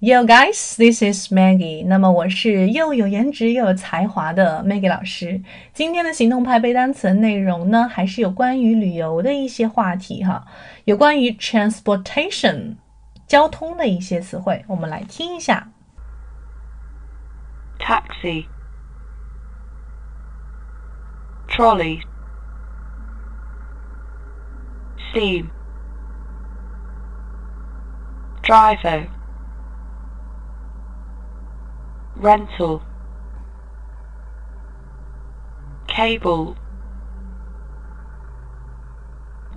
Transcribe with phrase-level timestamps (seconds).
[0.00, 1.84] Yo guys, this is Maggie。
[1.84, 5.42] 那么我是又有颜值又有才华的 Maggie 老师。
[5.72, 10.46] 今天的行动派背单词的内容呢，还是有关于旅游的一些话题哈，
[10.84, 12.76] 有关于 transportation
[13.26, 15.68] 交通的一些词汇，我们来听一下。
[17.80, 18.46] taxi,
[21.48, 22.02] trolley,
[25.10, 25.48] steam,
[28.44, 29.08] driver,
[32.20, 32.80] rental,
[35.86, 36.54] cable,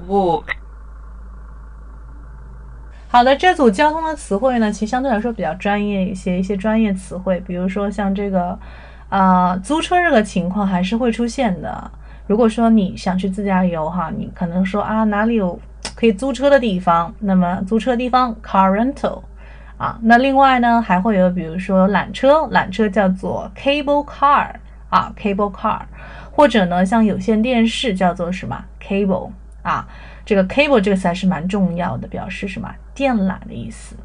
[0.07, 0.45] walk.
[3.09, 8.57] 好的，这组交通的词汇呢，其实相对来说比较专业一些，一些专业词汇，比如说像这个，
[9.09, 11.91] 啊，租车这个情况还是会出现的。
[12.27, 15.59] 如果说你想去自驾游哈，你可能说啊，哪里有
[15.93, 17.13] 可以租车的地方？
[17.19, 19.21] 那么租车地方 car rental
[19.81, 24.51] 啊，那另外呢还会有，比如说缆车，缆车叫做 cable car
[24.89, 25.81] 啊，cable car，
[26.31, 29.31] 或者呢像有线电视叫做什么 cable
[29.63, 29.87] 啊。
[30.23, 33.95] 这个 cable 这个词还是蛮重要的，表示什么电缆的意思。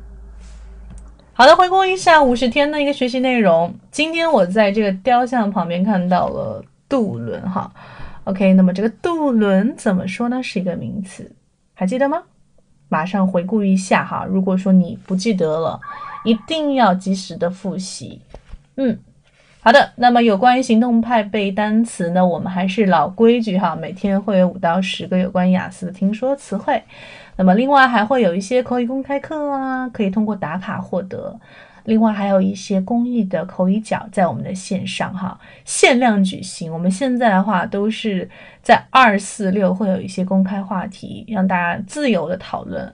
[1.35, 3.75] 好的，回顾一下五十天的一个学习内容。
[3.91, 7.71] 今天我在这个雕像旁边看到了渡轮，哈
[8.25, 10.43] ，OK，那么这个渡轮怎么说呢？
[10.43, 11.31] 是一个名词，
[11.75, 12.23] 还记得吗？
[12.89, 14.25] 马上回顾一下哈。
[14.29, 15.81] 如果说你不记得了，
[16.25, 18.21] 一定要及时的复习。
[18.77, 18.99] 嗯。
[19.61, 26.81] 好的，那么有关于行动派背单词呢，我们还是老规矩哈，每天会有五到十个有关雅思的听说词汇。
[27.35, 31.37] 那么另外还会有一些口语公开课啊，可以通过打卡获得。
[31.87, 36.73] 另外还有一些公益的口语角在我们的线上哈，限量举行。
[36.73, 38.29] 我们现在的话都是
[38.61, 42.93] 在二四六会有一些公开话题，让大家自由的讨论，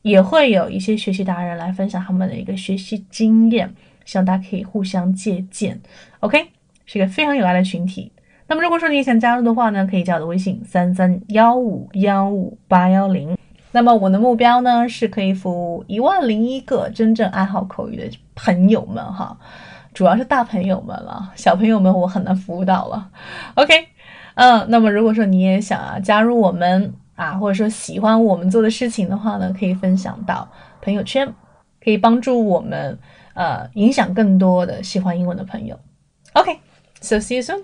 [0.00, 3.72] 也会有一些学习达人来分享他们的一个学习经验。
[4.04, 5.80] 希望大家可以互相借鉴
[6.20, 6.48] ，OK，
[6.86, 8.10] 是一个非常有爱的群体。
[8.48, 13.36] 那么如果说你想加入的话呢，可以加我的微信三三幺五幺五八幺零。
[13.72, 19.36] 那么我的目标呢，是可以服务一万零一个真正爱好口语的朋友们哈，
[19.92, 23.10] 主要是大朋友们了，小朋友们我很难服务到了。
[23.56, 23.72] OK，
[24.34, 30.48] 嗯，那么如果说你也想啊加入我们啊，或者说喜欢我们做的事情的话呢，可以分享到
[30.80, 31.26] 朋友圈，
[31.82, 32.98] 可以帮助我们。
[33.34, 35.80] 呃，影响更多的喜欢英文的朋友。
[36.34, 37.62] OK，so see you soon.